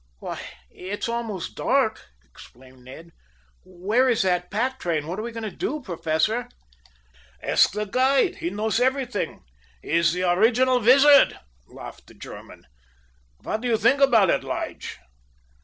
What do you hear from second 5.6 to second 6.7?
Professor?"